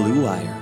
[0.00, 0.56] Blue Wire.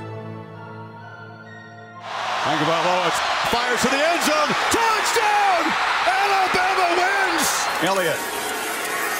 [2.43, 3.11] Tagovailoa
[3.55, 4.51] fires to the end zone.
[4.75, 5.63] Touchdown!
[6.11, 7.47] Alabama wins!
[7.87, 8.19] Elliott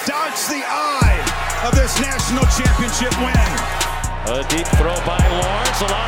[0.05, 1.23] dodged the eye
[1.65, 3.49] of this national championship win.
[4.27, 5.98] A deep throw by Lawrence.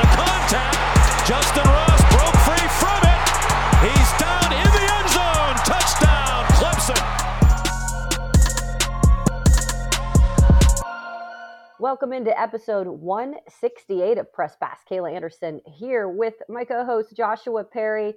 [11.81, 14.77] Welcome into episode 168 of Press Pass.
[14.87, 18.13] Kayla Anderson here with my co host Joshua Perry.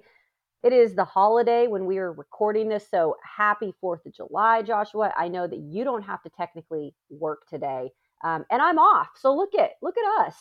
[0.61, 5.11] It is the holiday when we are recording this, so happy 4th of July, Joshua.
[5.17, 7.89] I know that you don't have to technically work today,
[8.23, 9.07] um, and I'm off.
[9.15, 10.35] So look at look at us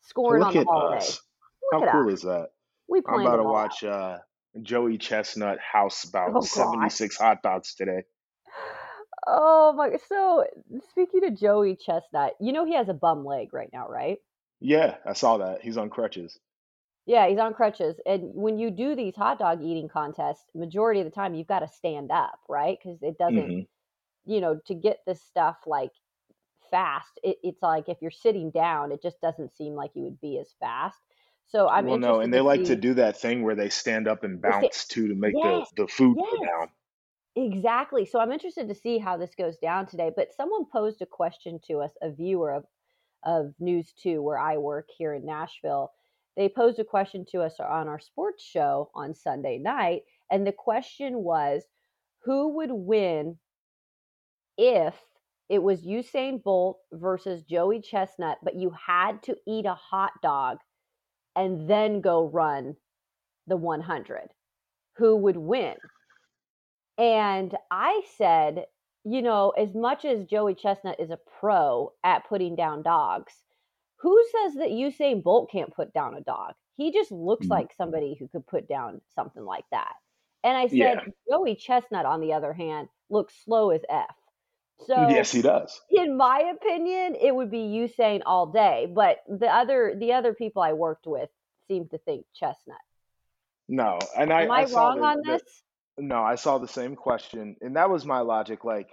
[0.00, 0.96] scoring Look on the holiday.
[0.96, 1.20] us.
[1.72, 2.20] Look How cool us.
[2.20, 2.48] is that?
[2.88, 4.16] We I'm about to watch uh,
[4.62, 6.44] Joey Chestnut house about Oh, God.
[6.44, 8.04] 76 hot dogs today.
[9.26, 9.96] Oh my!
[9.96, 10.46] So
[10.90, 14.18] speaking to Joey Chestnut, you know he has a bum leg right now, right?
[14.60, 15.60] Yeah, I saw that.
[15.60, 16.40] He's on crutches.
[17.06, 18.00] Yeah, he's on crutches.
[18.06, 21.60] And when you do these hot dog eating contests, majority of the time you've got
[21.60, 22.78] to stand up, right?
[22.80, 23.66] Because it doesn't, Mhm.
[24.26, 25.92] you know, to get this stuff like
[26.70, 30.20] fast, it, it's like if you're sitting down, it just doesn't seem like you would
[30.20, 31.00] be as fast.
[31.46, 34.24] So I'm well, no, and they like to do that thing where they stand up
[34.24, 36.70] and bounce too to make Yes, the, the food go down.
[37.36, 38.04] Exactly.
[38.04, 40.10] So I'm interested to see how this goes down today.
[40.14, 42.64] But someone posed a question to us, a viewer of
[43.24, 45.92] of News 2, where I work here in Nashville.
[46.36, 50.02] They posed a question to us on our sports show on Sunday night.
[50.30, 51.64] And the question was
[52.24, 53.38] who would win
[54.56, 54.94] if
[55.48, 60.58] it was Usain Bolt versus Joey Chestnut, but you had to eat a hot dog
[61.36, 62.76] and then go run
[63.46, 64.30] the 100?
[64.96, 65.76] Who would win?
[66.98, 68.66] And I said,
[69.04, 73.32] you know, as much as Joey Chestnut is a pro at putting down dogs,
[73.96, 76.54] who says that Usain Bolt can't put down a dog?
[76.76, 77.50] He just looks Mm.
[77.50, 79.94] like somebody who could put down something like that.
[80.44, 81.04] And I said, Yeah.
[81.30, 84.14] Joey Chestnut, on the other hand, looks slow as F.
[84.86, 85.80] So, yes, he does.
[85.90, 88.90] in my opinion, it would be Usain all day.
[88.92, 91.30] But the other the other people I worked with
[91.68, 92.78] seemed to think Chestnut.
[93.68, 95.62] No, and I, Am I, saw wrong on this?
[95.98, 98.64] No, I saw the same question, and that was my logic.
[98.64, 98.88] Like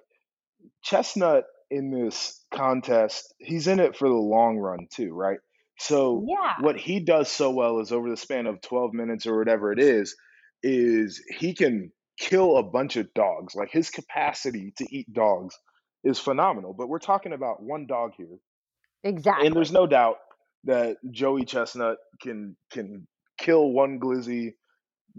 [0.83, 5.39] Chestnut in this contest, he's in it for the long run too, right?
[5.79, 6.55] So Yeah.
[6.61, 9.79] what he does so well is over the span of 12 minutes or whatever it
[9.79, 10.15] is,
[10.63, 13.55] is he can kill a bunch of dogs.
[13.55, 15.57] Like his capacity to eat dogs
[16.03, 16.73] is phenomenal.
[16.77, 18.39] But we're talking about one dog here.
[19.03, 19.47] Exactly.
[19.47, 20.17] And there's no doubt
[20.66, 24.53] that Joey Chestnut can can kill one glizzy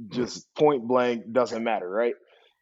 [0.08, 2.14] just point blank, doesn't matter, right?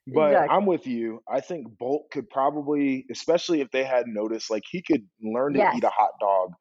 [0.07, 0.57] But Exactly.
[0.57, 1.23] I'm with you.
[1.29, 5.59] I think Bolt could probably, especially if they had noticed, like he could learn to
[5.59, 5.77] Yes.
[5.77, 6.53] eat a hot dog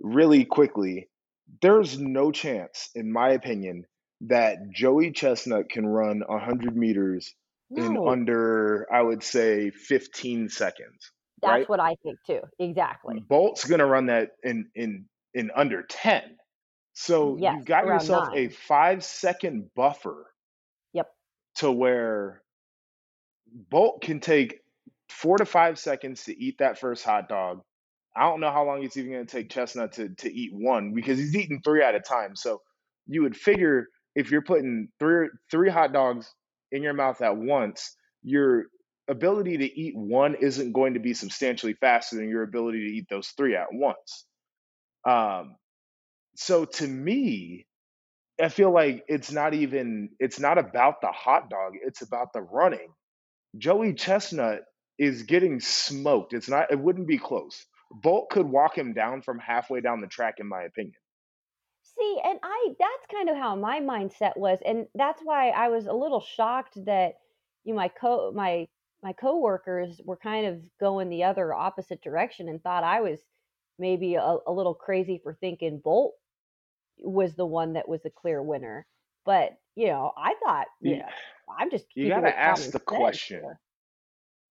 [0.00, 1.08] really quickly.
[1.62, 3.84] There's no chance, in my opinion,
[4.22, 7.34] that Joey Chestnut can run 100 meters
[7.70, 11.12] in under, I would say, 15 seconds.
[11.42, 11.68] That's right?
[11.68, 12.40] what I think too.
[12.58, 13.24] Exactly.
[13.28, 16.36] Bolt's gonna run that in in in under 10.
[17.00, 20.26] So Yes, you've got yourself a five second buffer
[20.92, 21.10] Yep.
[21.56, 22.42] to where
[23.46, 24.60] Bolt can take
[25.08, 27.62] four to five seconds to eat that first hot dog.
[28.14, 31.18] I don't know how long it's even gonna take Chestnut to to eat one because
[31.18, 32.36] he's eating three at a time.
[32.36, 32.60] So
[33.06, 36.30] you would figure if you're putting three three hot dogs
[36.70, 38.66] in your mouth at once, your
[39.08, 43.06] ability to eat one isn't going to be substantially faster than your ability to eat
[43.08, 44.26] those three at once.
[45.08, 45.56] Um,
[46.36, 47.66] so to me,
[48.40, 52.42] I feel like it's not even it's not about the hot dog, it's about the
[52.42, 52.88] running.
[53.58, 54.60] Joey Chestnut
[54.98, 56.32] is getting smoked.
[56.32, 57.66] It's not it wouldn't be close.
[57.90, 60.94] Bolt could walk him down from halfway down the track in my opinion.
[61.98, 65.86] See, and I that's kind of how my mindset was, and that's why I was
[65.86, 67.14] a little shocked that
[67.64, 68.68] you know, my co my
[69.02, 73.18] my coworkers were kind of going the other opposite direction and thought I was
[73.80, 76.14] maybe a, a little crazy for thinking Bolt
[76.98, 78.86] was the one that was the clear winner.
[79.24, 81.08] But you know, I thought, You- yeah,
[81.58, 83.42] I'm just you gotta ask the sense question.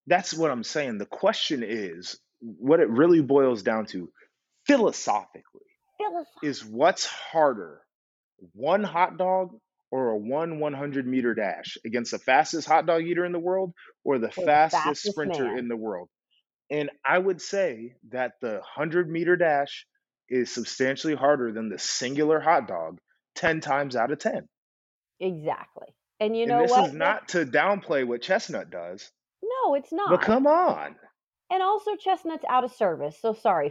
[0.06, 0.98] That's what I'm saying.
[0.98, 4.10] The question is what it really boils down to
[4.66, 5.60] philosophically
[5.98, 7.82] Philosoph- is what's harder,
[8.54, 9.58] one hot dog
[9.90, 13.72] or a one 100 meter dash against the fastest hot dog eater in the world
[14.04, 15.58] or the Or the fastest fastest sprinter man.
[15.58, 16.08] in the world?
[16.70, 19.86] And I would say that the 100 meter dash
[20.28, 22.98] is substantially harder than the singular hot dog
[23.34, 24.48] 10 times out of 10.
[25.18, 25.88] Exactly.
[26.20, 26.88] And you and know this what?
[26.88, 29.10] is not to downplay what Chestnut does,
[29.42, 30.10] No, it's not.
[30.10, 30.94] but come on.
[31.52, 33.18] And also, Chestnut's out of service.
[33.20, 33.68] So sorry,